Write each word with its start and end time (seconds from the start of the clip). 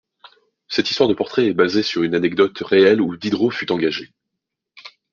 Cette 0.67 0.89
histoire 0.89 1.09
de 1.09 1.13
portraits 1.13 1.45
est 1.49 1.53
basée 1.53 1.83
sur 1.83 2.01
une 2.01 2.15
anecdote 2.15 2.57
réelle 2.65 3.01
où 3.01 3.15
Diderot 3.15 3.51
fut 3.51 3.71
engagé. 3.71 4.09